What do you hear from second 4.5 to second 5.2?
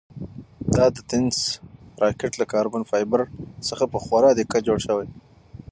جوړ شوی.